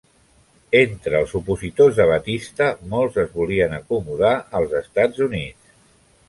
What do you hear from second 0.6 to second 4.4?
Entre els opositors de Batista, molts es volien acomodar